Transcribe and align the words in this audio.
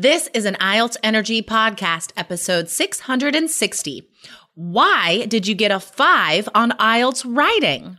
This 0.00 0.28
is 0.32 0.44
an 0.44 0.54
IELTS 0.60 0.96
Energy 1.02 1.42
Podcast, 1.42 2.12
episode 2.16 2.68
660. 2.68 4.08
Why 4.54 5.24
did 5.26 5.48
you 5.48 5.56
get 5.56 5.72
a 5.72 5.80
five 5.80 6.48
on 6.54 6.70
IELTS 6.70 7.24
writing? 7.26 7.98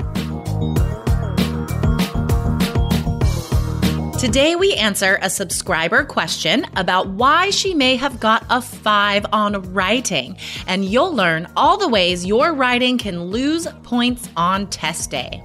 Today, 4.21 4.55
we 4.55 4.75
answer 4.75 5.17
a 5.23 5.31
subscriber 5.31 6.03
question 6.03 6.67
about 6.75 7.07
why 7.07 7.49
she 7.49 7.73
may 7.73 7.95
have 7.95 8.19
got 8.19 8.45
a 8.51 8.61
five 8.61 9.25
on 9.33 9.73
writing, 9.73 10.37
and 10.67 10.85
you'll 10.85 11.15
learn 11.15 11.47
all 11.57 11.75
the 11.75 11.87
ways 11.87 12.23
your 12.23 12.53
writing 12.53 12.99
can 12.99 13.23
lose 13.23 13.67
points 13.81 14.29
on 14.37 14.67
test 14.67 15.09
day. 15.09 15.41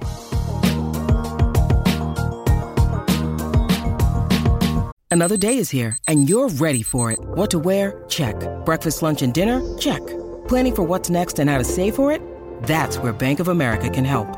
Another 5.09 5.37
day 5.37 5.57
is 5.57 5.71
here, 5.71 5.97
and 6.07 6.29
you're 6.29 6.49
ready 6.49 6.83
for 6.83 7.11
it. 7.11 7.17
What 7.19 7.49
to 7.49 7.57
wear? 7.57 8.05
Check. 8.09 8.35
Breakfast, 8.63 9.01
lunch, 9.01 9.23
and 9.23 9.33
dinner? 9.33 9.59
Check. 9.79 10.05
Planning 10.47 10.75
for 10.75 10.83
what's 10.83 11.09
next 11.09 11.39
and 11.39 11.49
how 11.49 11.57
to 11.57 11.63
save 11.63 11.95
for 11.95 12.11
it? 12.11 12.21
That's 12.61 12.99
where 12.99 13.11
Bank 13.11 13.39
of 13.39 13.47
America 13.47 13.89
can 13.89 14.05
help. 14.05 14.37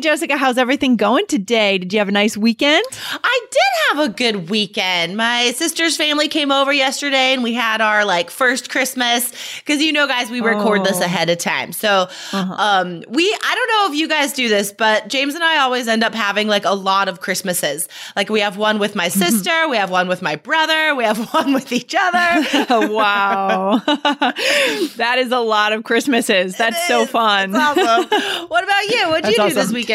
Jessica, 0.00 0.36
how's 0.36 0.58
everything 0.58 0.96
going 0.96 1.26
today? 1.26 1.78
Did 1.78 1.92
you 1.92 1.98
have 1.98 2.08
a 2.08 2.12
nice 2.12 2.36
weekend? 2.36 2.84
I 3.12 3.46
did 3.50 3.96
have 3.96 4.10
a 4.10 4.12
good 4.12 4.48
weekend. 4.48 5.16
My 5.16 5.50
sister's 5.52 5.96
family 5.96 6.28
came 6.28 6.52
over 6.52 6.72
yesterday 6.72 7.32
and 7.32 7.42
we 7.42 7.52
had 7.52 7.80
our 7.80 8.04
like 8.04 8.30
first 8.30 8.70
Christmas 8.70 9.32
because 9.58 9.82
you 9.82 9.92
know, 9.92 10.06
guys, 10.06 10.30
we 10.30 10.40
record 10.40 10.82
oh. 10.82 10.84
this 10.84 11.00
ahead 11.00 11.30
of 11.30 11.38
time. 11.38 11.72
So, 11.72 12.08
uh-huh. 12.32 12.54
um, 12.58 13.02
we, 13.08 13.24
I 13.24 13.54
don't 13.54 13.68
know 13.68 13.92
if 13.92 13.98
you 13.98 14.08
guys 14.08 14.32
do 14.34 14.48
this, 14.48 14.72
but 14.72 15.08
James 15.08 15.34
and 15.34 15.42
I 15.42 15.58
always 15.58 15.88
end 15.88 16.04
up 16.04 16.14
having 16.14 16.46
like 16.46 16.64
a 16.64 16.74
lot 16.74 17.08
of 17.08 17.20
Christmases. 17.20 17.88
Like 18.14 18.28
we 18.28 18.40
have 18.40 18.56
one 18.56 18.78
with 18.78 18.94
my 18.94 19.08
sister, 19.08 19.68
we 19.68 19.76
have 19.76 19.90
one 19.90 20.06
with 20.06 20.22
my 20.22 20.36
brother, 20.36 20.94
we 20.94 21.04
have 21.04 21.18
one 21.34 21.52
with 21.52 21.72
each 21.72 21.94
other. 21.98 22.88
wow. 22.92 23.78
that 23.86 25.16
is 25.18 25.32
a 25.32 25.40
lot 25.40 25.72
of 25.72 25.82
Christmases. 25.82 26.56
That's 26.56 26.86
so 26.86 27.04
fun. 27.06 27.54
Awesome. 27.54 28.48
What 28.48 28.64
about 28.64 28.86
you? 28.86 29.08
What 29.08 29.24
did 29.24 29.30
you 29.30 29.36
do 29.36 29.42
awesome. 29.42 29.56
this 29.56 29.72
weekend? 29.72 29.87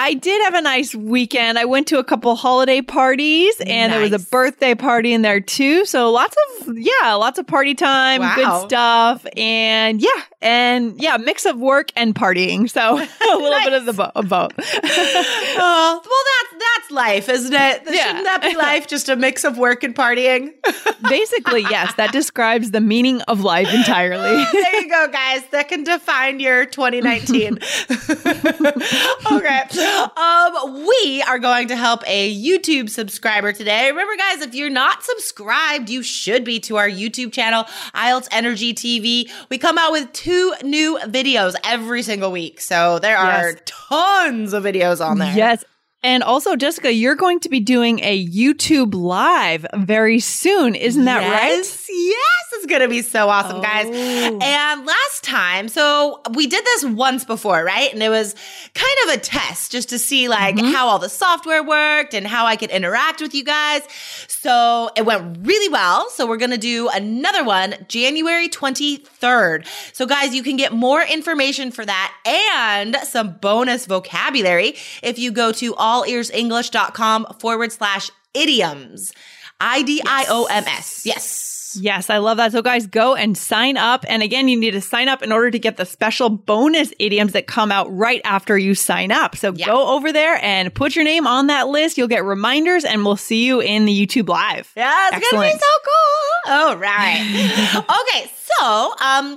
I 0.00 0.14
did 0.14 0.44
have 0.44 0.54
a 0.54 0.62
nice 0.62 0.94
weekend. 0.94 1.58
I 1.58 1.64
went 1.64 1.88
to 1.88 1.98
a 1.98 2.04
couple 2.04 2.36
holiday 2.36 2.82
parties 2.82 3.60
and 3.60 3.90
nice. 3.90 3.96
there 3.96 4.00
was 4.00 4.12
a 4.12 4.30
birthday 4.30 4.76
party 4.76 5.12
in 5.12 5.22
there 5.22 5.40
too. 5.40 5.84
So 5.86 6.12
lots 6.12 6.36
of, 6.60 6.78
yeah, 6.78 7.14
lots 7.14 7.40
of 7.40 7.48
party 7.48 7.74
time, 7.74 8.20
wow. 8.20 8.34
good 8.36 8.68
stuff. 8.68 9.26
And 9.36 10.00
yeah, 10.00 10.22
and 10.40 11.02
yeah, 11.02 11.16
mix 11.16 11.46
of 11.46 11.58
work 11.58 11.90
and 11.96 12.14
partying. 12.14 12.70
So 12.70 12.80
a 12.96 13.00
little 13.00 13.50
nice. 13.50 13.64
bit 13.64 13.72
of 13.72 13.86
the 13.86 13.92
bo- 13.92 14.12
both. 14.22 14.52
well, 15.56 16.02
that's, 16.88 17.26
life, 17.26 17.28
isn't 17.28 17.52
it? 17.52 17.82
Yeah. 17.86 18.06
Shouldn't 18.06 18.24
that 18.24 18.42
be 18.42 18.56
life? 18.58 18.86
Just 18.86 19.08
a 19.08 19.16
mix 19.16 19.44
of 19.44 19.58
work 19.58 19.82
and 19.82 19.94
partying? 19.94 20.52
Basically, 21.08 21.62
yes. 21.62 21.94
That 21.94 22.12
describes 22.12 22.70
the 22.70 22.80
meaning 22.80 23.20
of 23.22 23.40
life 23.40 23.72
entirely. 23.72 24.44
there 24.52 24.80
you 24.80 24.88
go, 24.88 25.08
guys. 25.08 25.42
That 25.50 25.68
can 25.68 25.84
define 25.84 26.40
your 26.40 26.66
2019. 26.66 27.58
okay. 29.32 29.62
Um, 30.16 30.86
we 30.86 31.22
are 31.22 31.38
going 31.38 31.68
to 31.68 31.76
help 31.76 32.02
a 32.06 32.34
YouTube 32.34 32.90
subscriber 32.90 33.52
today. 33.52 33.88
Remember, 33.88 34.16
guys, 34.16 34.42
if 34.42 34.54
you're 34.54 34.70
not 34.70 35.02
subscribed, 35.02 35.90
you 35.90 36.02
should 36.02 36.44
be 36.44 36.60
to 36.60 36.76
our 36.76 36.88
YouTube 36.88 37.32
channel, 37.32 37.64
IELTS 37.94 38.28
Energy 38.32 38.74
TV. 38.74 39.30
We 39.50 39.58
come 39.58 39.78
out 39.78 39.92
with 39.92 40.12
two 40.12 40.54
new 40.62 40.98
videos 41.04 41.54
every 41.64 42.02
single 42.02 42.32
week. 42.32 42.60
So 42.60 42.98
there 42.98 43.16
are 43.16 43.50
yes. 43.50 43.60
tons 43.66 44.52
of 44.52 44.64
videos 44.64 45.04
on 45.04 45.18
there. 45.18 45.34
Yes. 45.34 45.64
And 46.02 46.22
also, 46.22 46.54
Jessica, 46.54 46.92
you're 46.92 47.16
going 47.16 47.40
to 47.40 47.48
be 47.48 47.60
doing 47.60 47.98
a 48.00 48.26
YouTube 48.26 48.94
live 48.94 49.66
very 49.74 50.20
soon. 50.20 50.74
Isn't 50.74 51.04
that 51.06 51.22
yes, 51.22 51.32
right? 51.32 51.86
Yes, 51.88 52.37
it's 52.58 52.66
going 52.66 52.82
to 52.82 52.88
be 52.88 53.02
so 53.02 53.28
awesome, 53.28 53.58
oh. 53.58 53.62
guys. 53.62 53.86
And 53.86 54.86
last 54.86 55.24
time, 55.24 55.68
so 55.68 56.20
we 56.34 56.46
did 56.46 56.64
this 56.64 56.84
once 56.84 57.24
before, 57.24 57.64
right? 57.64 57.92
And 57.92 58.02
it 58.02 58.08
was 58.08 58.34
kind 58.74 58.96
of 59.04 59.14
a 59.14 59.18
test 59.18 59.72
just 59.72 59.88
to 59.90 59.98
see 59.98 60.28
like 60.28 60.56
mm-hmm. 60.56 60.72
how 60.72 60.86
all 60.88 60.98
the 60.98 61.08
software 61.08 61.62
worked 61.62 62.14
and 62.14 62.26
how 62.26 62.46
I 62.46 62.56
could 62.56 62.70
interact 62.70 63.20
with 63.20 63.34
you 63.34 63.44
guys. 63.44 63.82
So 64.28 64.90
it 64.96 65.04
went 65.04 65.46
really 65.46 65.68
well. 65.72 66.10
So 66.10 66.26
we're 66.26 66.36
going 66.36 66.50
to 66.50 66.58
do 66.58 66.88
another 66.88 67.44
one 67.44 67.74
January 67.88 68.48
23rd. 68.48 69.66
So, 69.94 70.06
guys, 70.06 70.34
you 70.34 70.42
can 70.42 70.56
get 70.56 70.72
more 70.72 71.02
information 71.02 71.70
for 71.70 71.84
that 71.84 72.14
and 72.26 72.96
some 73.04 73.36
bonus 73.40 73.86
vocabulary 73.86 74.74
if 75.02 75.18
you 75.18 75.30
go 75.32 75.52
to 75.52 75.74
allearsenglish.com 75.74 77.26
forward 77.40 77.72
slash 77.72 78.10
idioms. 78.34 79.12
I 79.60 79.82
D 79.82 80.00
I 80.04 80.26
O 80.28 80.44
M 80.44 80.64
S. 80.66 81.04
Yes. 81.04 81.06
Yes, 81.06 81.57
I 82.10 82.18
love 82.18 82.36
that. 82.38 82.52
So, 82.52 82.62
guys, 82.62 82.86
go 82.86 83.14
and 83.14 83.36
sign 83.36 83.76
up. 83.76 84.04
And 84.08 84.22
again, 84.22 84.48
you 84.48 84.58
need 84.58 84.72
to 84.72 84.80
sign 84.80 85.08
up 85.08 85.22
in 85.22 85.32
order 85.32 85.50
to 85.50 85.58
get 85.58 85.76
the 85.76 85.86
special 85.86 86.28
bonus 86.28 86.92
idioms 86.98 87.32
that 87.32 87.46
come 87.46 87.72
out 87.72 87.86
right 87.94 88.20
after 88.24 88.56
you 88.56 88.74
sign 88.74 89.12
up. 89.12 89.36
So, 89.36 89.52
yeah. 89.52 89.66
go 89.66 89.94
over 89.94 90.12
there 90.12 90.38
and 90.42 90.74
put 90.74 90.94
your 90.94 91.04
name 91.04 91.26
on 91.26 91.48
that 91.48 91.68
list. 91.68 91.98
You'll 91.98 92.08
get 92.08 92.24
reminders, 92.24 92.84
and 92.84 93.04
we'll 93.04 93.16
see 93.16 93.44
you 93.44 93.60
in 93.60 93.84
the 93.84 94.06
YouTube 94.06 94.28
Live. 94.28 94.72
Yeah, 94.76 95.10
it's 95.12 95.30
gonna 95.30 95.44
be 95.44 95.52
so 95.52 95.66
cool. 95.84 96.52
All 96.52 96.76
right. 96.76 97.20
okay, 97.76 98.30
so, 98.36 98.47
um, 99.00 99.36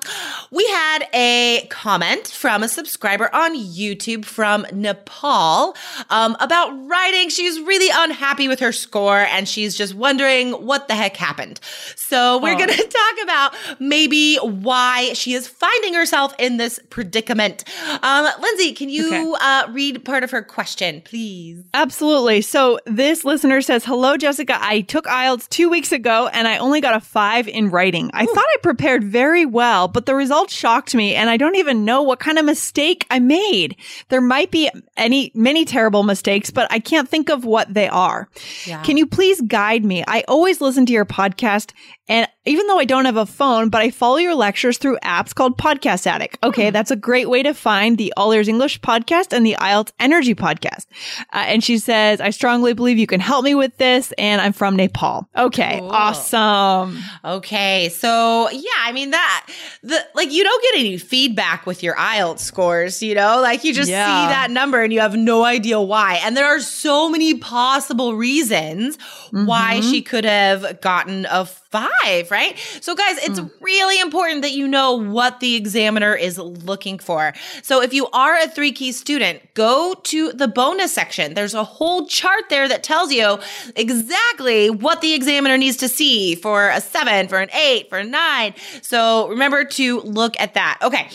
we 0.51 0.66
had 0.67 1.07
a 1.13 1.67
comment 1.69 2.27
from 2.27 2.63
a 2.63 2.67
subscriber 2.67 3.33
on 3.33 3.57
YouTube 3.57 4.25
from 4.25 4.66
Nepal 4.73 5.75
um, 6.09 6.35
about 6.39 6.69
writing. 6.88 7.29
She's 7.29 7.59
really 7.61 7.89
unhappy 7.94 8.47
with 8.47 8.59
her 8.59 8.72
score 8.72 9.19
and 9.19 9.47
she's 9.47 9.75
just 9.75 9.94
wondering 9.94 10.51
what 10.51 10.88
the 10.88 10.95
heck 10.95 11.17
happened. 11.17 11.59
So, 11.95 12.39
we're 12.39 12.55
oh. 12.55 12.57
going 12.57 12.69
to 12.69 12.75
talk 12.88 13.23
about 13.23 13.55
maybe 13.79 14.38
why 14.38 15.13
she 15.13 15.33
is 15.33 15.47
finding 15.47 15.93
herself 15.93 16.33
in 16.39 16.57
this 16.57 16.79
predicament. 16.89 17.63
Um, 18.01 18.28
Lindsay, 18.41 18.73
can 18.73 18.89
you 18.89 19.07
okay. 19.07 19.43
uh, 19.43 19.72
read 19.72 20.03
part 20.03 20.23
of 20.23 20.31
her 20.31 20.41
question, 20.41 21.01
please? 21.01 21.63
Absolutely. 21.73 22.41
So, 22.41 22.79
this 22.85 23.23
listener 23.23 23.61
says, 23.61 23.85
Hello, 23.85 24.17
Jessica. 24.17 24.57
I 24.59 24.81
took 24.81 25.05
IELTS 25.05 25.47
two 25.49 25.69
weeks 25.69 25.91
ago 25.91 26.29
and 26.33 26.47
I 26.47 26.57
only 26.57 26.81
got 26.81 26.95
a 26.95 26.99
five 26.99 27.47
in 27.47 27.69
writing. 27.69 28.09
I 28.13 28.23
Ooh. 28.23 28.28
thought 28.28 28.45
I 28.45 28.57
prepared 28.61 29.00
very 29.03 29.45
well, 29.45 29.88
but 29.88 30.06
the 30.06 30.16
results 30.16 30.53
shocked 30.53 30.95
me 30.95 31.16
and 31.16 31.29
I 31.29 31.38
don't 31.38 31.56
even 31.56 31.85
know 31.85 32.01
what 32.01 32.19
kind 32.19 32.38
of 32.38 32.45
mistake 32.45 33.06
I 33.09 33.19
made. 33.19 33.75
There 34.09 34.22
might 34.22 34.51
be 34.51 34.69
any, 34.97 35.31
many 35.35 35.66
terrible 35.66 36.03
mistakes, 36.03 36.52
but 36.52 36.72
I 36.72 36.79
can't 36.79 37.09
think 37.09 37.29
of 37.29 37.46
what 37.46 37.73
they 37.73 37.87
are. 37.87 38.29
Yeah. 38.66 38.81
Can 38.84 38.97
you 38.97 39.05
please 39.05 39.41
guide 39.41 39.85
me? 39.85 40.03
I 40.08 40.23
always 40.28 40.61
listen 40.61 40.85
to 40.85 40.93
your 40.93 41.05
podcast 41.05 41.73
and 42.11 42.28
even 42.43 42.67
though 42.67 42.78
I 42.78 42.84
don't 42.84 43.05
have 43.05 43.16
a 43.16 43.25
phone, 43.25 43.69
but 43.69 43.81
I 43.81 43.90
follow 43.90 44.17
your 44.17 44.35
lectures 44.35 44.78
through 44.78 44.97
apps 44.97 45.34
called 45.34 45.58
Podcast 45.58 46.05
Addict. 46.05 46.40
Okay, 46.43 46.67
hmm. 46.67 46.73
that's 46.73 46.91
a 46.91 46.97
great 46.97 47.29
way 47.29 47.41
to 47.41 47.53
find 47.53 47.97
the 47.97 48.11
All 48.17 48.34
Ears 48.34 48.49
English 48.49 48.81
podcast 48.81 49.31
and 49.31 49.46
the 49.46 49.55
IELTS 49.61 49.93
Energy 49.97 50.35
podcast. 50.35 50.87
Uh, 51.31 51.46
and 51.47 51.63
she 51.63 51.78
says, 51.78 52.19
I 52.19 52.31
strongly 52.31 52.73
believe 52.73 52.97
you 52.97 53.08
can 53.08 53.22
help 53.22 53.46
me 53.46 53.55
with 53.55 53.78
this, 53.78 54.11
and 54.17 54.41
I'm 54.41 54.52
from 54.52 54.75
Nepal. 54.75 55.29
Okay, 55.37 55.78
cool. 55.79 55.90
awesome. 55.90 56.99
Okay, 57.23 57.87
so 57.90 58.49
yeah, 58.49 58.69
I 58.79 58.91
mean 58.91 59.11
that 59.11 59.47
the 59.81 60.05
like 60.13 60.34
you 60.34 60.43
don't 60.43 60.63
get 60.63 60.79
any 60.79 60.97
feedback 60.97 61.66
with 61.66 61.81
your 61.81 61.96
IELTS 61.96 62.40
scores, 62.40 63.02
you 63.02 63.16
know, 63.16 63.40
like 63.40 63.63
you 63.63 63.73
just 63.73 63.90
yeah. 63.90 64.05
see 64.05 64.34
that 64.34 64.52
number 64.52 64.81
and 64.81 64.91
you 64.91 64.99
have 64.99 65.16
no 65.16 65.46
idea 65.46 65.79
why. 65.79 66.19
And 66.25 66.35
there 66.35 66.47
are 66.47 66.59
so 66.59 67.08
many 67.08 67.35
possible 67.35 68.16
reasons 68.16 68.97
mm-hmm. 68.97 69.46
why 69.46 69.79
she 69.79 70.02
could 70.02 70.25
have 70.25 70.81
gotten 70.81 71.25
a 71.29 71.46
five 71.46 72.00
right? 72.29 72.57
So, 72.81 72.95
guys, 72.95 73.17
it's 73.17 73.39
mm. 73.39 73.51
really 73.61 73.99
important 73.99 74.41
that 74.41 74.51
you 74.51 74.67
know 74.67 74.93
what 74.93 75.39
the 75.39 75.55
examiner 75.55 76.15
is 76.15 76.37
looking 76.37 76.99
for. 76.99 77.33
So, 77.63 77.81
if 77.81 77.93
you 77.93 78.07
are 78.07 78.37
a 78.37 78.47
three 78.47 78.71
key 78.71 78.91
student, 78.91 79.41
go 79.53 79.95
to 80.03 80.31
the 80.33 80.47
bonus 80.47 80.93
section. 80.93 81.33
There's 81.33 81.53
a 81.53 81.63
whole 81.63 82.07
chart 82.07 82.49
there 82.49 82.67
that 82.67 82.83
tells 82.83 83.11
you 83.11 83.39
exactly 83.75 84.69
what 84.69 85.01
the 85.01 85.13
examiner 85.13 85.57
needs 85.57 85.77
to 85.77 85.87
see 85.87 86.35
for 86.35 86.69
a 86.69 86.81
seven, 86.81 87.27
for 87.27 87.39
an 87.39 87.49
eight, 87.51 87.89
for 87.89 87.99
a 87.99 88.03
nine. 88.03 88.53
So, 88.81 89.27
remember 89.27 89.65
to 89.65 90.01
look 90.01 90.39
at 90.39 90.53
that. 90.55 90.79
Okay. 90.81 91.09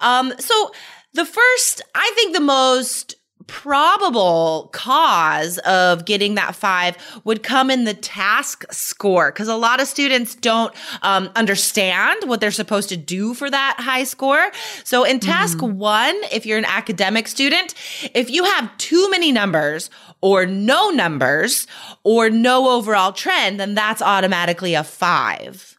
Um, 0.00 0.32
so, 0.38 0.72
the 1.14 1.26
first, 1.26 1.82
I 1.94 2.10
think 2.14 2.34
the 2.34 2.40
most 2.40 3.16
probable 3.46 4.70
cause 4.72 5.58
of 5.58 6.04
getting 6.04 6.34
that 6.34 6.54
five 6.54 6.96
would 7.24 7.42
come 7.42 7.70
in 7.70 7.84
the 7.84 7.94
task 7.94 8.64
score 8.72 9.30
because 9.30 9.48
a 9.48 9.56
lot 9.56 9.80
of 9.80 9.88
students 9.88 10.34
don't 10.34 10.74
um, 11.02 11.30
understand 11.36 12.24
what 12.26 12.40
they're 12.40 12.50
supposed 12.50 12.88
to 12.88 12.96
do 12.96 13.34
for 13.34 13.50
that 13.50 13.76
high 13.78 14.04
score. 14.04 14.50
So 14.84 15.04
in 15.04 15.20
task 15.20 15.58
mm. 15.58 15.72
one, 15.72 16.14
if 16.32 16.46
you're 16.46 16.58
an 16.58 16.64
academic 16.64 17.28
student, 17.28 17.74
if 18.14 18.30
you 18.30 18.44
have 18.44 18.76
too 18.78 19.10
many 19.10 19.32
numbers 19.32 19.90
or 20.20 20.46
no 20.46 20.90
numbers 20.90 21.66
or 22.04 22.30
no 22.30 22.70
overall 22.70 23.12
trend, 23.12 23.58
then 23.60 23.74
that's 23.74 24.02
automatically 24.02 24.74
a 24.74 24.84
five. 24.84 25.71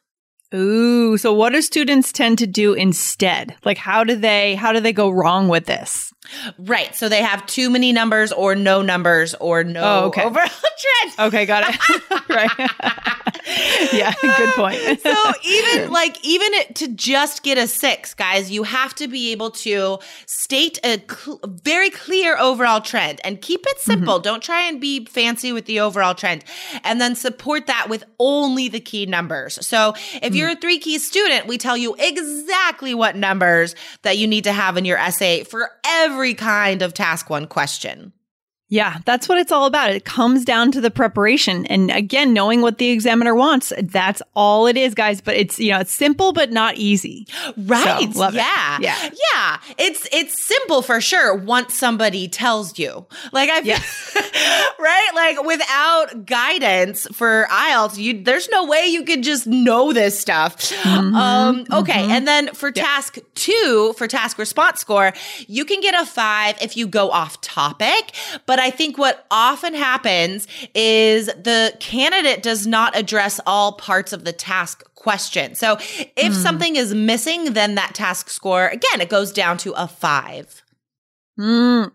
Ooh, 0.53 1.17
so 1.17 1.33
what 1.33 1.53
do 1.53 1.61
students 1.61 2.11
tend 2.11 2.37
to 2.39 2.47
do 2.47 2.73
instead? 2.73 3.55
Like 3.65 3.77
how 3.77 4.03
do 4.03 4.15
they 4.15 4.55
how 4.55 4.71
do 4.71 4.79
they 4.79 4.93
go 4.93 5.09
wrong 5.09 5.47
with 5.47 5.65
this? 5.65 6.13
Right. 6.57 6.95
So 6.95 7.09
they 7.09 7.21
have 7.21 7.45
too 7.45 7.69
many 7.69 7.91
numbers 7.91 8.31
or 8.31 8.55
no 8.55 8.81
numbers 8.81 9.33
or 9.35 9.63
no 9.63 9.81
oh, 9.83 10.05
okay. 10.07 10.23
overall 10.23 10.47
trend. 10.47 11.13
Okay, 11.19 11.45
got 11.45 11.63
it. 11.67 12.29
right. 12.29 12.49
yeah, 13.93 14.13
good 14.21 14.49
point. 14.53 15.01
so 15.01 15.13
even 15.43 15.91
like 15.91 16.17
even 16.23 16.49
to 16.75 16.87
just 16.87 17.43
get 17.43 17.57
a 17.57 17.67
6, 17.67 18.13
guys, 18.13 18.51
you 18.51 18.63
have 18.63 18.95
to 18.95 19.07
be 19.07 19.31
able 19.31 19.51
to 19.51 19.99
state 20.25 20.79
a 20.83 21.01
cl- 21.09 21.39
very 21.45 21.89
clear 21.89 22.37
overall 22.37 22.81
trend 22.81 23.19
and 23.23 23.41
keep 23.41 23.65
it 23.67 23.79
simple. 23.79 24.15
Mm-hmm. 24.15 24.23
Don't 24.23 24.43
try 24.43 24.63
and 24.63 24.79
be 24.79 25.05
fancy 25.05 25.51
with 25.51 25.65
the 25.65 25.81
overall 25.81 26.15
trend. 26.15 26.43
And 26.83 26.99
then 26.99 27.15
support 27.15 27.67
that 27.67 27.89
with 27.89 28.03
only 28.19 28.69
the 28.69 28.79
key 28.79 29.05
numbers. 29.05 29.65
So 29.65 29.89
if 29.89 30.21
mm-hmm. 30.21 30.33
You're 30.43 30.57
a 30.57 30.61
3 30.61 30.79
key 30.79 30.99
student, 30.99 31.47
we 31.47 31.57
tell 31.57 31.77
you 31.77 31.95
exactly 31.97 32.93
what 32.93 33.15
numbers 33.15 33.75
that 34.01 34.17
you 34.17 34.27
need 34.27 34.43
to 34.43 34.51
have 34.51 34.77
in 34.77 34.85
your 34.85 34.97
essay 34.97 35.43
for 35.43 35.71
every 35.85 36.33
kind 36.33 36.81
of 36.81 36.93
task 36.93 37.29
one 37.29 37.47
question. 37.47 38.13
Yeah, 38.69 38.97
that's 39.05 39.29
what 39.29 39.37
it's 39.37 39.51
all 39.51 39.67
about. 39.67 39.91
It 39.91 40.03
comes 40.03 40.43
down 40.45 40.71
to 40.71 40.81
the 40.81 40.89
preparation. 40.89 41.67
And 41.67 41.91
again, 41.91 42.33
knowing 42.33 42.61
what 42.61 42.79
the 42.79 42.89
examiner 42.89 43.35
wants. 43.35 43.71
That's 43.79 44.19
all 44.35 44.65
it 44.65 44.77
is, 44.77 44.95
guys. 44.95 45.21
But 45.21 45.35
it's, 45.35 45.59
you 45.59 45.71
know, 45.71 45.79
it's 45.81 45.91
simple, 45.91 46.33
but 46.33 46.51
not 46.51 46.75
easy. 46.77 47.27
Right. 47.55 48.11
So, 48.11 48.29
yeah. 48.29 48.77
It. 48.77 48.81
Yeah. 48.81 49.09
Yeah. 49.33 49.57
It's, 49.77 50.07
it's 50.11 50.41
simple 50.41 50.81
for 50.81 51.01
sure 51.01 51.35
once 51.35 51.75
somebody 51.75 52.27
tells 52.27 52.79
you. 52.79 53.05
Like 53.31 53.51
I've, 53.51 53.63
yeah. 53.63 53.79
right? 54.79 55.09
Like 55.13 55.45
without 55.45 56.25
guidance 56.25 57.05
for 57.11 57.45
IELTS, 57.51 57.97
you, 57.97 58.23
there's 58.23 58.49
no 58.49 58.65
way 58.65 58.87
you 58.87 59.03
could 59.03 59.21
just 59.21 59.45
know 59.45 59.93
this 59.93 60.19
stuff. 60.19 60.57
Mm-hmm, 60.57 61.15
um, 61.15 61.65
okay. 61.71 61.93
Mm-hmm. 61.93 62.11
And 62.11 62.27
then 62.27 62.47
for 62.55 62.71
yeah. 62.73 62.83
task 62.83 63.19
two, 63.35 63.93
for 63.97 64.07
task 64.07 64.39
response 64.39 64.79
score, 64.79 65.13
you 65.45 65.63
can 65.63 65.79
get 65.79 65.93
a 65.93 66.07
five 66.07 66.59
if 66.59 66.75
you 66.75 66.87
go 66.87 67.11
off 67.11 67.39
topic, 67.41 68.15
but 68.47 68.62
I 68.63 68.69
think 68.69 68.97
what 68.97 69.25
often 69.29 69.73
happens 69.73 70.47
is 70.73 71.25
the 71.27 71.75
candidate 71.81 72.41
does 72.41 72.65
not 72.65 72.95
address 72.95 73.41
all 73.45 73.73
parts 73.73 74.13
of 74.13 74.23
the 74.23 74.31
task 74.31 74.83
question. 74.95 75.53
So 75.53 75.73
if 75.73 76.31
mm. 76.31 76.33
something 76.33 76.77
is 76.77 76.95
missing, 76.95 77.51
then 77.53 77.75
that 77.75 77.93
task 77.93 78.29
score, 78.29 78.67
again, 78.67 79.01
it 79.01 79.09
goes 79.09 79.33
down 79.33 79.57
to 79.59 79.73
a 79.73 79.85
five. 79.85 80.63
Mm. 81.37 81.91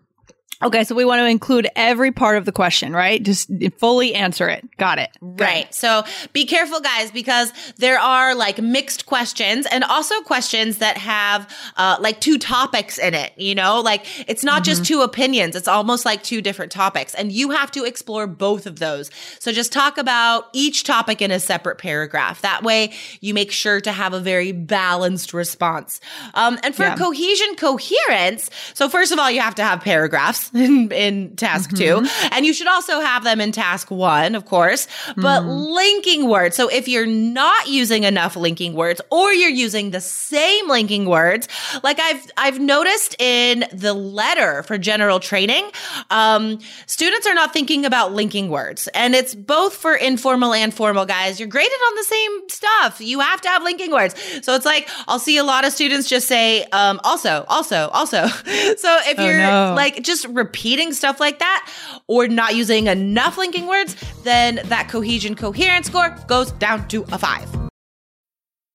Okay, 0.61 0.83
so 0.83 0.93
we 0.93 1.05
want 1.05 1.19
to 1.19 1.25
include 1.25 1.69
every 1.77 2.11
part 2.11 2.37
of 2.37 2.43
the 2.43 2.51
question, 2.51 2.91
right? 2.91 3.23
Just 3.23 3.49
fully 3.77 4.13
answer 4.13 4.49
it. 4.49 4.67
Got 4.75 4.99
it. 4.99 5.09
Right. 5.21 5.73
So 5.73 6.03
be 6.33 6.45
careful, 6.45 6.81
guys, 6.81 7.11
because 7.11 7.53
there 7.77 7.97
are 7.97 8.35
like 8.35 8.61
mixed 8.61 9.05
questions 9.05 9.65
and 9.71 9.85
also 9.85 10.19
questions 10.21 10.79
that 10.79 10.97
have 10.97 11.49
uh, 11.77 11.95
like 12.01 12.19
two 12.19 12.37
topics 12.37 12.97
in 12.97 13.13
it. 13.13 13.31
You 13.37 13.55
know, 13.55 13.79
like 13.79 14.05
it's 14.29 14.43
not 14.43 14.55
mm-hmm. 14.55 14.63
just 14.63 14.85
two 14.85 15.01
opinions, 15.01 15.55
it's 15.55 15.69
almost 15.69 16.03
like 16.03 16.23
two 16.23 16.41
different 16.41 16.73
topics. 16.73 17.13
And 17.15 17.31
you 17.31 17.51
have 17.51 17.71
to 17.71 17.85
explore 17.85 18.27
both 18.27 18.65
of 18.65 18.79
those. 18.79 19.11
So 19.39 19.53
just 19.53 19.71
talk 19.71 19.97
about 19.97 20.47
each 20.51 20.83
topic 20.83 21.21
in 21.21 21.31
a 21.31 21.39
separate 21.39 21.77
paragraph. 21.77 22.41
That 22.41 22.63
way 22.63 22.91
you 23.21 23.33
make 23.33 23.53
sure 23.53 23.79
to 23.79 23.93
have 23.93 24.13
a 24.13 24.19
very 24.19 24.51
balanced 24.51 25.33
response. 25.33 26.01
Um, 26.33 26.59
and 26.63 26.75
for 26.75 26.83
yeah. 26.83 26.97
cohesion, 26.97 27.55
coherence, 27.55 28.49
so 28.73 28.89
first 28.89 29.13
of 29.13 29.19
all, 29.19 29.31
you 29.31 29.39
have 29.39 29.55
to 29.55 29.63
have 29.63 29.79
paragraphs 29.79 30.48
in, 30.53 30.91
in 30.91 31.35
task 31.35 31.71
mm-hmm. 31.71 32.03
two. 32.03 32.29
And 32.31 32.45
you 32.45 32.53
should 32.53 32.67
also 32.67 32.99
have 32.99 33.23
them 33.23 33.39
in 33.39 33.51
task 33.51 33.91
one, 33.91 34.35
of 34.35 34.45
course, 34.45 34.87
but 35.15 35.41
mm. 35.41 35.73
linking 35.75 36.27
words. 36.27 36.55
So 36.55 36.67
if 36.69 36.87
you're 36.87 37.05
not 37.05 37.67
using 37.67 38.03
enough 38.03 38.35
linking 38.35 38.73
words 38.73 38.99
or 39.11 39.31
you're 39.33 39.49
using 39.49 39.91
the 39.91 40.01
same 40.01 40.67
linking 40.67 41.05
words, 41.05 41.47
like 41.83 41.99
I've, 41.99 42.31
I've 42.37 42.59
noticed 42.59 43.15
in 43.19 43.65
the 43.71 43.93
letter 43.93 44.63
for 44.63 44.77
general 44.77 45.19
training, 45.19 45.69
um, 46.09 46.59
students 46.87 47.27
are 47.27 47.35
not 47.35 47.53
thinking 47.53 47.85
about 47.85 48.13
linking 48.13 48.49
words. 48.49 48.87
And 48.95 49.13
it's 49.13 49.35
both 49.35 49.75
for 49.75 49.93
informal 49.93 50.53
and 50.53 50.73
formal 50.73 51.05
guys. 51.05 51.39
You're 51.39 51.49
graded 51.49 51.71
on 51.89 51.95
the 51.95 52.03
same 52.03 52.49
stuff. 52.49 53.01
You 53.01 53.19
have 53.19 53.41
to 53.41 53.49
have 53.49 53.63
linking 53.63 53.91
words. 53.91 54.15
So 54.41 54.55
it's 54.55 54.65
like, 54.65 54.89
I'll 55.07 55.19
see 55.19 55.37
a 55.37 55.43
lot 55.43 55.65
of 55.65 55.73
students 55.73 56.09
just 56.09 56.27
say, 56.27 56.63
um, 56.71 56.99
also, 57.03 57.45
also, 57.47 57.89
also. 57.89 58.25
so 58.27 58.97
if 59.05 59.19
oh, 59.19 59.25
you're 59.25 59.37
no. 59.37 59.73
like 59.75 60.01
just 60.01 60.27
repeating 60.39 60.93
stuff 60.93 61.19
like 61.19 61.37
that 61.37 61.71
or 62.07 62.27
not 62.27 62.55
using 62.55 62.87
enough 62.87 63.37
linking 63.37 63.67
words, 63.67 63.95
then 64.23 64.61
that 64.65 64.89
cohesion 64.89 65.35
coherence 65.35 65.87
score 65.87 66.17
goes 66.27 66.51
down 66.53 66.87
to 66.87 67.03
a 67.11 67.19
five. 67.19 67.68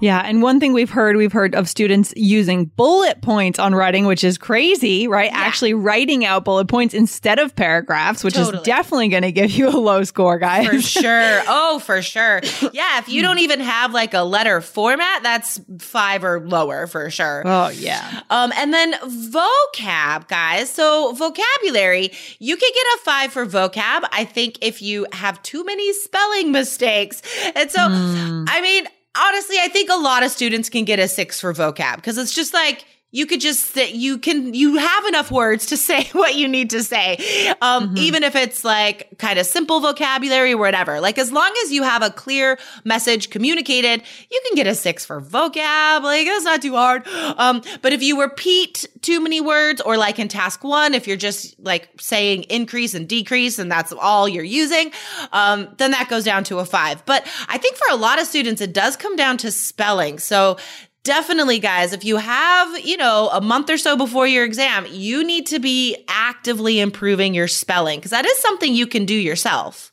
Yeah. 0.00 0.20
And 0.20 0.42
one 0.42 0.60
thing 0.60 0.74
we've 0.74 0.90
heard, 0.90 1.16
we've 1.16 1.32
heard 1.32 1.54
of 1.54 1.70
students 1.70 2.12
using 2.16 2.66
bullet 2.66 3.22
points 3.22 3.58
on 3.58 3.74
writing, 3.74 4.04
which 4.04 4.24
is 4.24 4.36
crazy, 4.36 5.08
right? 5.08 5.30
Yeah. 5.30 5.38
Actually 5.38 5.72
writing 5.72 6.24
out 6.24 6.44
bullet 6.44 6.68
points 6.68 6.92
instead 6.92 7.38
of 7.38 7.56
paragraphs, 7.56 8.22
which 8.22 8.34
totally. 8.34 8.58
is 8.58 8.62
definitely 8.62 9.08
going 9.08 9.22
to 9.22 9.32
give 9.32 9.50
you 9.52 9.68
a 9.68 9.70
low 9.70 10.04
score, 10.04 10.38
guys. 10.38 10.66
For 10.66 10.80
sure. 10.80 11.42
Oh, 11.58 11.78
for 11.78 12.02
sure. 12.02 12.40
Yeah. 12.72 12.98
If 12.98 13.08
you 13.08 13.22
don't 13.22 13.38
even 13.38 13.60
have 13.60 13.92
like 13.92 14.14
a 14.14 14.22
letter 14.22 14.60
format, 14.60 15.22
that's 15.22 15.60
five 15.78 16.24
or 16.24 16.40
lower 16.40 16.86
for 16.86 17.08
sure. 17.10 17.42
Oh, 17.44 17.68
yeah. 17.68 18.22
Um, 18.30 18.52
and 18.56 18.72
then 18.72 18.92
vocab, 18.94 20.28
guys. 20.28 20.70
So 20.70 21.12
vocabulary, 21.12 22.10
you 22.38 22.56
can 22.56 22.70
get 22.74 22.86
a 22.96 22.98
five 23.04 23.32
for 23.32 23.46
vocab. 23.46 24.06
I 24.12 24.24
think 24.24 24.58
if 24.60 24.82
you 24.82 25.06
have 25.12 25.42
too 25.42 25.64
many 25.64 25.92
spelling 25.94 26.52
mistakes. 26.52 27.22
And 27.54 27.70
so, 27.70 27.80
mm. 27.80 28.46
I 28.48 28.60
mean, 28.60 28.86
honestly, 29.18 29.56
I 29.60 29.68
think 29.68 29.90
a 29.90 29.96
lot 29.96 30.22
of 30.22 30.30
students 30.30 30.68
can 30.68 30.84
get 30.84 30.98
a 30.98 31.08
six 31.08 31.40
for 31.40 31.52
vocab 31.52 31.96
because 31.96 32.18
it's 32.18 32.34
just 32.34 32.52
like, 32.54 32.84
you 33.16 33.24
could 33.24 33.40
just 33.40 33.72
say 33.72 33.90
you 33.90 34.18
can 34.18 34.52
you 34.52 34.76
have 34.76 35.06
enough 35.06 35.30
words 35.30 35.64
to 35.64 35.76
say 35.78 36.04
what 36.12 36.34
you 36.34 36.46
need 36.46 36.68
to 36.68 36.82
say. 36.82 37.16
Um, 37.62 37.88
mm-hmm. 37.88 37.96
even 37.96 38.22
if 38.22 38.36
it's 38.36 38.62
like 38.62 39.16
kind 39.16 39.38
of 39.38 39.46
simple 39.46 39.80
vocabulary 39.80 40.52
or 40.52 40.58
whatever. 40.58 41.00
Like 41.00 41.16
as 41.16 41.32
long 41.32 41.50
as 41.64 41.72
you 41.72 41.82
have 41.82 42.02
a 42.02 42.10
clear 42.10 42.58
message 42.84 43.30
communicated 43.30 44.02
you 44.30 44.40
can 44.46 44.54
get 44.54 44.66
a 44.66 44.74
six 44.74 45.06
for 45.06 45.22
vocab. 45.22 46.02
Like 46.02 46.26
it's 46.26 46.44
not 46.44 46.60
too 46.60 46.74
hard. 46.74 47.08
Um, 47.08 47.62
but 47.80 47.94
if 47.94 48.02
you 48.02 48.20
repeat 48.20 48.84
too 49.00 49.22
many 49.22 49.40
words 49.40 49.80
or 49.80 49.96
like 49.96 50.18
in 50.18 50.28
task 50.28 50.62
one 50.62 50.92
if 50.92 51.06
you're 51.08 51.16
just 51.16 51.58
like 51.58 51.88
saying 51.98 52.42
increase 52.44 52.92
and 52.92 53.08
decrease 53.08 53.58
and 53.58 53.72
that's 53.72 53.92
all 53.92 54.28
you're 54.28 54.44
using 54.44 54.92
um, 55.32 55.68
then 55.78 55.92
that 55.92 56.10
goes 56.10 56.24
down 56.24 56.44
to 56.44 56.58
a 56.58 56.66
five. 56.66 57.02
But 57.06 57.26
i 57.48 57.56
think 57.56 57.76
for 57.76 57.90
a 57.90 57.96
lot 57.96 58.20
of 58.20 58.26
students 58.26 58.60
it 58.60 58.74
does 58.74 58.94
come 58.94 59.16
down 59.16 59.38
to 59.38 59.50
spelling. 59.50 60.18
So 60.18 60.58
definitely 61.06 61.60
guys 61.60 61.92
if 61.92 62.04
you 62.04 62.16
have 62.16 62.84
you 62.84 62.96
know 62.96 63.30
a 63.32 63.40
month 63.40 63.70
or 63.70 63.78
so 63.78 63.96
before 63.96 64.26
your 64.26 64.44
exam 64.44 64.84
you 64.90 65.22
need 65.22 65.46
to 65.46 65.60
be 65.60 65.96
actively 66.08 66.80
improving 66.80 67.32
your 67.32 67.46
spelling 67.46 68.00
because 68.00 68.10
that 68.10 68.26
is 68.26 68.36
something 68.38 68.74
you 68.74 68.88
can 68.88 69.06
do 69.06 69.14
yourself 69.14 69.92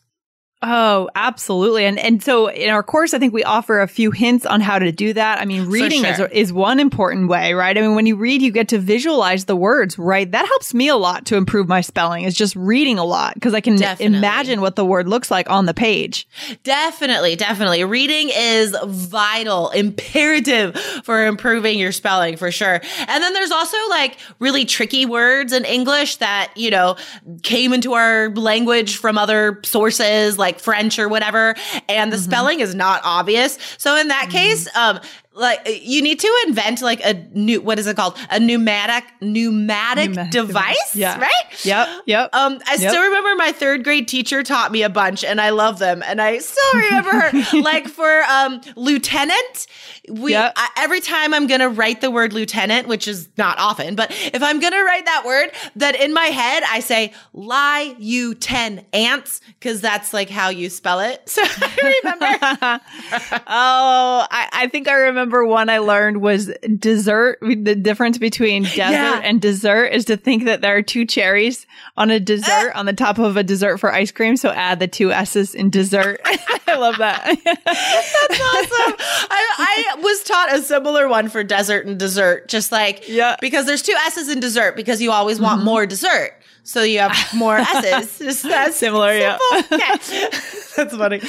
Oh, 0.65 1.09
absolutely. 1.13 1.83
And 1.83 1.99
and 1.99 2.23
so 2.23 2.47
in 2.47 2.69
our 2.69 2.83
course, 2.83 3.13
I 3.13 3.19
think 3.19 3.33
we 3.33 3.43
offer 3.43 3.81
a 3.81 3.87
few 3.87 4.11
hints 4.11 4.45
on 4.45 4.61
how 4.61 4.79
to 4.79 4.93
do 4.93 5.11
that. 5.13 5.39
I 5.41 5.45
mean, 5.45 5.65
reading 5.69 6.03
sure. 6.03 6.27
is 6.27 6.49
is 6.49 6.53
one 6.53 6.79
important 6.79 7.27
way, 7.27 7.53
right? 7.53 7.77
I 7.77 7.81
mean, 7.81 7.95
when 7.95 8.05
you 8.05 8.15
read, 8.15 8.41
you 8.41 8.51
get 8.51 8.69
to 8.69 8.77
visualize 8.77 9.45
the 9.45 9.57
words, 9.57 9.99
right? 9.99 10.31
That 10.31 10.45
helps 10.45 10.73
me 10.73 10.87
a 10.87 10.95
lot 10.95 11.25
to 11.25 11.35
improve 11.35 11.67
my 11.67 11.81
spelling. 11.81 12.23
Is 12.23 12.33
just 12.33 12.55
reading 12.55 12.97
a 12.97 13.03
lot 13.03 13.33
because 13.33 13.53
I 13.53 13.59
can 13.59 13.75
Definitely. 13.75 14.17
imagine 14.17 14.61
what 14.61 14.77
the 14.77 14.85
word 14.85 15.09
looks 15.09 15.29
like 15.29 15.49
on 15.49 15.65
the 15.65 15.73
page. 15.73 16.27
Definitely, 16.63 17.35
definitely. 17.35 17.83
Reading 17.83 18.29
is 18.33 18.75
vital, 18.85 19.69
imperative 19.71 20.79
for 21.03 21.25
improving 21.25 21.77
your 21.77 21.91
spelling 21.91 22.37
for 22.37 22.51
sure. 22.51 22.79
And 22.99 23.23
then 23.23 23.33
there's 23.33 23.51
also 23.51 23.77
like 23.89 24.17
really 24.39 24.63
tricky 24.63 25.05
words 25.05 25.51
in 25.51 25.65
English 25.65 26.17
that, 26.17 26.53
you 26.55 26.71
know, 26.71 26.95
came 27.41 27.73
into 27.73 27.93
our 27.93 28.29
language 28.29 28.95
from 28.97 29.17
other 29.17 29.59
sources 29.63 30.37
like 30.37 30.52
French 30.59 30.99
or 30.99 31.07
whatever, 31.09 31.55
and 31.89 32.11
the 32.11 32.17
spelling 32.17 32.59
is 32.59 32.73
not 32.75 33.01
obvious. 33.03 33.57
So 33.77 33.95
in 33.97 34.07
that 34.09 34.29
case, 34.29 34.67
um, 34.75 34.99
like 35.35 35.67
you 35.83 36.01
need 36.03 36.19
to 36.19 36.43
invent 36.47 36.81
like 36.81 37.03
a 37.03 37.13
new 37.33 37.59
what 37.61 37.79
is 37.79 37.87
it 37.87 37.95
called 37.95 38.15
a 38.29 38.39
pneumatic 38.39 39.03
pneumatic, 39.19 40.09
Pneumatic 40.11 40.31
device, 40.31 40.75
device. 40.91 40.95
Yeah. 40.95 41.19
right 41.19 41.65
Yep. 41.65 41.87
Yep. 42.05 42.29
um, 42.33 42.59
I 42.67 42.75
Yep. 42.75 42.91
still 42.91 43.01
remember 43.01 43.32
my 43.35 43.51
third 43.51 43.83
grade 43.83 44.07
teacher 44.07 44.43
taught 44.43 44.71
me 44.71 44.83
a 44.83 44.89
bunch, 44.89 45.23
and 45.23 45.39
I 45.41 45.49
love 45.51 45.79
them. 45.79 46.03
And 46.05 46.21
I 46.21 46.39
still 46.39 46.73
remember 46.81 47.11
her, 47.11 47.31
like 47.61 47.87
for 47.87 48.23
um, 48.23 48.61
lieutenant. 48.75 49.67
We 50.09 50.31
Yep. 50.31 50.53
I, 50.57 50.69
every 50.77 50.99
time 51.01 51.33
I'm 51.33 51.47
gonna 51.47 51.69
write 51.69 52.01
the 52.01 52.11
word 52.11 52.33
lieutenant, 52.33 52.87
which 52.87 53.07
is 53.07 53.29
not 53.37 53.57
often, 53.59 53.95
but 53.95 54.11
if 54.11 54.43
I'm 54.43 54.59
gonna 54.59 54.83
write 54.83 55.05
that 55.05 55.23
word, 55.25 55.51
that 55.77 55.95
in 55.95 56.13
my 56.13 56.25
head 56.25 56.63
I 56.69 56.81
say 56.81 57.13
lie 57.33 57.95
you 57.99 58.35
ten 58.35 58.85
ants 58.91 59.39
because 59.59 59.79
that's 59.81 60.13
like 60.13 60.29
how 60.29 60.49
you 60.49 60.69
spell 60.69 60.99
it. 60.99 61.21
So 61.33 61.41
I 61.45 62.01
remember. 62.03 62.79
Oh, 63.47 64.27
I, 64.29 64.49
I 64.51 64.67
think 64.67 64.87
I 64.87 64.93
remember 64.93 65.45
one 65.45 65.69
I 65.69 65.79
learned 65.79 66.21
was 66.21 66.51
dessert. 66.77 67.37
The 67.41 67.75
difference 67.75 68.17
between 68.17 68.63
desert 68.63 68.77
Yeah. 68.91 69.21
and 69.23 69.41
dessert 69.41 69.87
is 69.87 70.05
to 70.05 70.17
think 70.17 70.45
that 70.45 70.61
there 70.61 70.75
are 70.75 70.81
two 70.81 71.05
cherries 71.05 71.65
on 71.97 72.09
a 72.11 72.19
dessert 72.19 72.71
on 72.75 72.85
the 72.85 72.93
top 72.93 73.17
of 73.19 73.22
a 73.37 73.43
dessert 73.43 73.77
for 73.79 73.93
ice 73.93 74.11
cream. 74.11 74.37
So 74.37 74.49
add 74.49 74.79
the 74.79 74.87
two 74.87 75.11
S's 75.11 75.55
in 75.55 75.69
dessert. 75.69 76.19
I 76.25 76.75
love 76.75 76.97
that. 76.97 77.23
That's 77.25 78.41
awesome. 78.41 78.95
I, 79.29 79.85
I 79.95 79.95
was 80.01 80.23
taught 80.23 80.53
a 80.55 80.61
similar 80.61 81.07
one 81.07 81.29
for 81.29 81.43
desert 81.43 81.85
and 81.85 81.99
dessert, 81.99 82.47
just 82.47 82.71
like 82.71 83.07
Yeah. 83.07 83.35
because 83.41 83.65
there's 83.65 83.81
two 83.81 83.95
S's 84.07 84.29
in 84.29 84.39
dessert 84.39 84.75
because 84.75 85.01
you 85.01 85.11
always 85.11 85.39
want 85.39 85.63
more 85.63 85.85
dessert. 85.85 86.31
So 86.63 86.81
you 86.83 86.99
have 86.99 87.15
more 87.35 87.57
S's. 87.75 88.19
Just 88.19 88.43
that's 88.43 88.77
Similar, 88.77 89.13
yeah. 89.13 89.37
Okay. 89.53 89.67
that's 90.77 90.95
funny. 90.95 91.19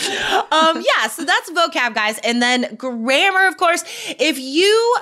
Um, 0.53 0.83
yeah, 0.83 1.09
so 1.09 1.25
that's 1.25 1.51
vocab, 1.51 1.95
guys. 1.95 2.19
And 2.25 2.41
then 2.41 2.75
grammar, 2.77 3.47
of 3.49 3.57
course. 3.57 3.83
If 4.19 4.39
you 4.39 4.97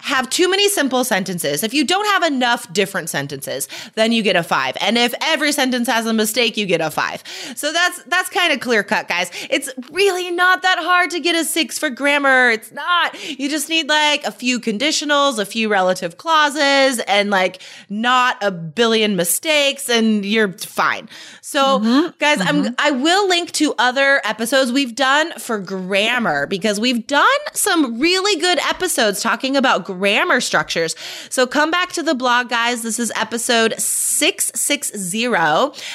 have 0.00 0.30
too 0.30 0.48
many 0.48 0.68
simple 0.68 1.02
sentences, 1.02 1.64
if 1.64 1.74
you 1.74 1.84
don't 1.84 2.06
have 2.06 2.22
enough 2.22 2.72
different 2.72 3.10
sentences, 3.10 3.68
then 3.94 4.12
you 4.12 4.22
get 4.22 4.36
a 4.36 4.42
five. 4.42 4.76
And 4.80 4.96
if 4.96 5.12
every 5.20 5.50
sentence 5.50 5.88
has 5.88 6.06
a 6.06 6.12
mistake, 6.12 6.56
you 6.56 6.66
get 6.66 6.80
a 6.80 6.90
five. 6.90 7.24
So 7.56 7.72
that's 7.72 8.02
that's 8.04 8.28
kind 8.28 8.52
of 8.52 8.60
clear 8.60 8.84
cut, 8.84 9.08
guys. 9.08 9.30
It's 9.50 9.70
really 9.90 10.30
not 10.30 10.62
that 10.62 10.78
hard 10.78 11.10
to 11.10 11.20
get 11.20 11.34
a 11.34 11.44
six 11.44 11.78
for 11.78 11.90
grammar. 11.90 12.50
It's 12.50 12.70
not. 12.70 13.38
You 13.38 13.48
just 13.48 13.68
need 13.68 13.88
like 13.88 14.24
a 14.24 14.30
few 14.30 14.60
conditionals, 14.60 15.38
a 15.38 15.44
few 15.44 15.68
relative 15.68 16.16
clauses, 16.16 17.00
and 17.00 17.30
like 17.30 17.60
not 17.88 18.36
a 18.40 18.52
billion 18.52 19.16
mistakes, 19.16 19.88
and 19.88 20.24
you're 20.24 20.52
fine. 20.52 21.08
So, 21.40 21.80
mm-hmm. 21.80 22.10
guys, 22.18 22.40
I'm 22.40 22.62
mm-hmm. 22.62 22.74
I 22.78 22.92
will 22.92 23.28
link 23.28 23.50
to 23.52 23.74
other 23.78 24.20
episodes 24.24 24.70
we've 24.70 24.94
done 24.94 25.32
for 25.38 25.58
grammar 25.58 26.46
because 26.46 26.78
we've 26.78 27.04
done 27.06 27.26
some 27.52 27.98
really 27.98 28.40
good 28.40 28.58
episodes 28.60 29.20
talking 29.20 29.56
about 29.56 29.87
grammar 29.88 30.40
structures. 30.40 30.94
So 31.30 31.46
come 31.46 31.70
back 31.70 31.92
to 31.94 32.02
the 32.02 32.14
blog, 32.14 32.50
guys. 32.50 32.82
This 32.82 32.98
is 32.98 33.10
episode 33.16 33.72
660, 33.80 35.24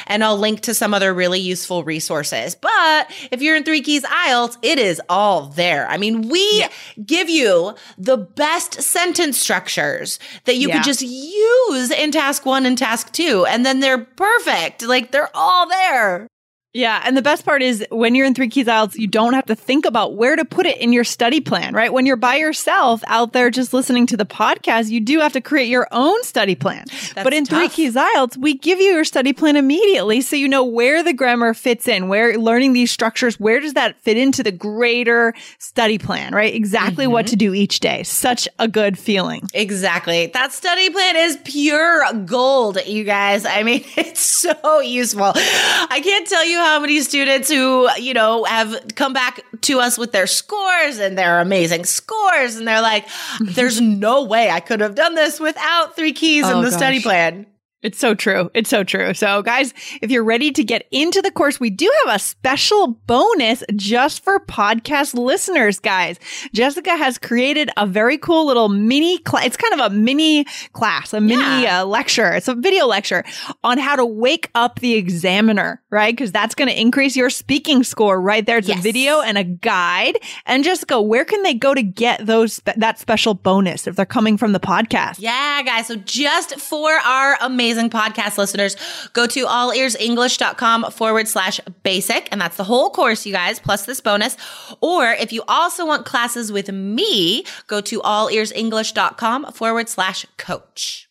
and 0.07 0.23
I'll 0.23 0.37
link 0.37 0.61
to 0.61 0.73
some 0.73 0.93
other 0.95 1.13
really 1.13 1.39
useful 1.39 1.83
resources. 1.83 2.55
But 2.55 3.11
if 3.31 3.41
you're 3.41 3.55
in 3.55 3.63
Three 3.63 3.81
Keys 3.81 4.03
IELTS, 4.03 4.57
it 4.63 4.79
is 4.79 4.99
all 5.09 5.47
there. 5.47 5.87
I 5.87 5.97
mean, 5.97 6.27
we 6.29 6.65
give 7.05 7.29
you 7.29 7.75
the 7.99 8.17
best 8.17 8.81
sentence 8.81 9.37
structures 9.37 10.17
that 10.45 10.55
you 10.57 10.67
Yeah. 10.69 10.77
could 10.77 10.85
just 10.85 11.01
use 11.03 11.91
in 11.91 12.11
task 12.11 12.45
one 12.45 12.65
and 12.65 12.77
task 12.77 13.11
two, 13.11 13.45
and 13.45 13.63
then 13.65 13.79
they're 13.79 13.99
perfect. 13.99 14.81
Like 14.81 15.11
they're 15.11 15.29
all 15.35 15.67
there. 15.69 16.27
Yeah. 16.73 17.03
And 17.05 17.15
the 17.15 17.21
best 17.21 17.45
part 17.45 17.61
is 17.61 17.85
when 17.91 18.15
you're 18.15 18.25
in 18.25 18.33
Three 18.33 18.49
Keys 18.49 18.65
IELTS, 18.65 18.97
you 18.97 19.05
don't 19.05 19.33
have 19.33 19.45
to 19.45 19.55
think 19.55 19.85
about 19.85 20.15
where 20.15 20.35
to 20.35 20.43
put 20.43 20.65
it 20.65 20.79
in 20.79 20.91
your 20.91 21.03
study 21.03 21.39
plan, 21.39 21.75
right? 21.75 21.93
When 21.93 22.07
you're 22.07 22.15
by 22.15 22.37
yourself 22.37 23.03
out 23.05 23.31
there 23.31 23.51
just 23.51 23.73
listening 23.73 24.07
to 24.07 24.17
the 24.17 24.25
podcast, 24.25 24.89
you 24.89 24.99
do 24.99 25.19
have 25.19 25.33
to 25.33 25.41
create 25.41 25.67
your 25.67 25.87
own 25.91 26.23
study 26.23 26.55
plan. 26.55 26.85
but 27.15 27.31
in 27.31 27.45
Three 27.45 27.67
tough. 27.67 27.75
Keys 27.75 27.93
IELTS, 27.93 28.37
we 28.37 28.55
give 28.55 28.79
you 28.79 28.93
your 28.93 29.03
study 29.03 29.33
plan 29.33 29.55
immediately 29.55 30.21
so 30.21 30.35
you 30.35 30.47
know 30.47 30.63
where 30.63 31.03
the 31.03 31.13
grammar 31.13 31.53
fits 31.53 31.87
in, 31.87 32.07
where 32.07 32.39
learning 32.39 32.73
these 32.73 32.89
structures, 32.89 33.39
where 33.39 33.59
does 33.59 33.73
that 33.73 33.99
fit 34.01 34.17
into 34.17 34.41
the 34.41 34.51
greater 34.51 35.35
study 35.59 35.99
plan, 35.99 36.33
right? 36.33 36.55
Exactly 36.55 37.05
what 37.05 37.25
mm-hmm. 37.25 37.31
to 37.31 37.35
do 37.35 37.53
each 37.53 37.81
day. 37.81 38.01
Such 38.01 38.47
a 38.57 38.67
good 38.67 38.97
feeling. 38.97 39.47
Exactly. 39.53 40.27
That 40.33 40.51
study 40.51 40.89
plan 40.89 41.17
is 41.17 41.37
pure 41.43 42.03
gold, 42.25 42.79
you 42.87 43.03
guys. 43.03 43.45
I 43.45 43.61
mean, 43.61 43.83
it's 43.95 44.21
so 44.21 44.79
useful. 44.79 45.33
I 45.35 46.01
can't 46.03 46.27
tell 46.27 46.43
you 46.43 46.62
how 46.63 46.79
many 46.79 47.01
students 47.01 47.49
who, 47.49 47.89
you 47.99 48.13
know, 48.13 48.43
have 48.45 48.95
come 48.95 49.13
back 49.13 49.41
to 49.61 49.79
us 49.79 49.97
with 49.97 50.11
their 50.11 50.27
scores 50.27 50.99
and 50.99 51.17
their 51.17 51.39
amazing 51.39 51.85
scores. 51.85 52.55
And 52.55 52.67
they're 52.67 52.81
like, 52.81 53.07
there's 53.39 53.79
no 53.81 54.23
way 54.25 54.49
I 54.49 54.59
could 54.59 54.79
have 54.81 54.95
done 54.95 55.15
this 55.15 55.39
without 55.39 55.95
three 55.95 56.13
keys 56.13 56.45
Oh, 56.45 56.57
in 56.57 56.65
the 56.65 56.71
study 56.71 57.01
plan. 57.01 57.45
It's 57.83 57.99
so 57.99 58.15
true. 58.15 58.49
It's 58.53 58.69
so 58.69 58.83
true. 58.85 59.13
So 59.13 59.41
guys, 59.41 59.73
if 60.01 60.09
you're 60.09 60.23
ready 60.23 60.51
to 60.53 60.63
get 60.63 60.87
into 60.91 61.21
the 61.21 61.29
course, 61.31 61.59
we 61.59 61.69
do 61.69 61.91
have 62.05 62.15
a 62.15 62.19
special 62.19 62.87
bonus 63.07 63.61
just 63.75 64.23
for 64.23 64.39
podcast 64.39 65.13
listeners, 65.13 65.79
guys. 65.79 66.17
Jessica 66.53 66.95
has 66.95 67.17
created 67.17 67.69
a 67.75 67.85
very 67.85 68.17
cool 68.17 68.47
little 68.47 68.69
mini 68.69 69.17
class. 69.19 69.45
It's 69.47 69.57
kind 69.57 69.73
of 69.73 69.91
a 69.91 69.93
mini 69.93 70.45
class, 70.71 71.13
a 71.13 71.19
mini 71.19 71.41
Yeah. 71.63 71.81
uh, 71.81 71.85
lecture. 71.85 72.31
It's 72.31 72.47
a 72.47 72.55
video 72.55 72.85
lecture 72.87 73.25
on 73.65 73.77
how 73.77 73.97
to 73.97 74.05
wake 74.05 74.49
up 74.55 74.79
the 74.79 74.93
examiner, 74.93 75.81
right? 75.89 76.15
Because 76.15 76.31
that's 76.31 76.55
going 76.55 76.69
to 76.69 76.79
increase 76.79 77.17
your 77.17 77.29
speaking 77.29 77.83
score 77.83 78.19
right 78.21 78.45
there. 78.45 78.59
It's 78.59 78.69
a 78.69 78.75
video 78.75 79.19
and 79.19 79.37
a 79.37 79.43
guide. 79.43 80.19
And 80.45 80.63
Jessica, 80.63 81.01
where 81.01 81.25
can 81.25 81.43
they 81.43 81.53
go 81.53 81.73
to 81.73 81.83
get 81.83 82.25
those, 82.25 82.61
that 82.77 82.97
special 82.97 83.33
bonus 83.33 83.87
if 83.87 83.97
they're 83.97 84.05
coming 84.05 84.37
from 84.37 84.53
the 84.53 84.59
podcast? 84.61 85.15
Yeah, 85.19 85.61
guys. 85.63 85.87
So 85.87 85.97
just 85.97 86.57
for 86.61 86.89
our 86.93 87.37
amazing 87.41 87.72
podcast 87.89 88.37
listeners, 88.37 88.75
go 89.13 89.27
to 89.27 89.45
allearsenglish.com 89.45 90.91
forward 90.91 91.27
slash 91.27 91.59
basic. 91.83 92.29
And 92.31 92.41
that's 92.41 92.57
the 92.57 92.63
whole 92.63 92.89
course, 92.89 93.25
you 93.25 93.33
guys, 93.33 93.59
plus 93.59 93.85
this 93.85 94.01
bonus. 94.01 94.37
Or 94.81 95.07
if 95.07 95.31
you 95.31 95.43
also 95.47 95.85
want 95.85 96.05
classes 96.05 96.51
with 96.51 96.71
me, 96.71 97.45
go 97.67 97.81
to 97.81 98.01
allearsenglish.com 98.01 99.51
forward 99.53 99.89
slash 99.89 100.25
coach. 100.37 101.09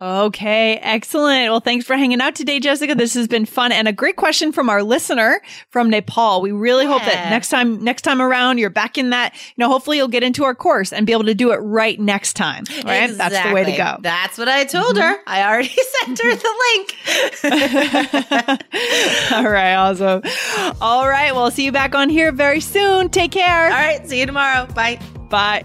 Okay, 0.00 0.76
excellent. 0.76 1.50
Well, 1.50 1.58
thanks 1.58 1.84
for 1.84 1.96
hanging 1.96 2.20
out 2.20 2.36
today, 2.36 2.60
Jessica. 2.60 2.94
This 2.94 3.14
has 3.14 3.26
been 3.26 3.44
fun 3.44 3.72
and 3.72 3.88
a 3.88 3.92
great 3.92 4.14
question 4.14 4.52
from 4.52 4.70
our 4.70 4.84
listener 4.84 5.40
from 5.70 5.90
Nepal. 5.90 6.40
We 6.40 6.52
really 6.52 6.86
hope 6.86 7.02
that 7.02 7.30
next 7.30 7.48
time, 7.48 7.82
next 7.82 8.02
time 8.02 8.22
around, 8.22 8.58
you're 8.58 8.70
back 8.70 8.96
in 8.96 9.10
that. 9.10 9.34
You 9.34 9.64
know, 9.64 9.68
hopefully 9.68 9.96
you'll 9.96 10.06
get 10.06 10.22
into 10.22 10.44
our 10.44 10.54
course 10.54 10.92
and 10.92 11.04
be 11.04 11.12
able 11.12 11.24
to 11.24 11.34
do 11.34 11.50
it 11.50 11.56
right 11.56 11.98
next 11.98 12.34
time. 12.34 12.62
Right? 12.84 13.10
That's 13.10 13.42
the 13.42 13.52
way 13.52 13.64
to 13.64 13.76
go. 13.76 13.96
That's 14.00 14.38
what 14.38 14.48
I 14.48 14.64
told 14.64 14.94
mm-hmm. 14.94 15.02
her. 15.02 15.18
I 15.26 15.48
already 15.48 15.68
sent 16.04 16.20
her 16.20 16.36
the 16.36 16.54
link. 16.70 16.94
All 19.32 19.50
right, 19.50 19.74
awesome. 19.74 20.22
All 20.80 21.08
right, 21.08 21.34
well, 21.34 21.50
see 21.50 21.64
you 21.64 21.72
back 21.72 21.96
on 21.96 22.08
here 22.08 22.30
very 22.30 22.60
soon. 22.60 23.08
Take 23.08 23.32
care. 23.32 23.64
All 23.64 23.70
right. 23.70 24.08
See 24.08 24.20
you 24.20 24.26
tomorrow. 24.26 24.66
Bye. 24.66 25.00
Bye. 25.28 25.64